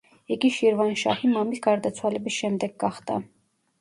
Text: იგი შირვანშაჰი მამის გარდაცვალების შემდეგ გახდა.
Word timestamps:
იგი 0.35 0.49
შირვანშაჰი 0.55 1.29
მამის 1.33 1.61
გარდაცვალების 1.67 2.39
შემდეგ 2.41 2.77
გახდა. 2.85 3.21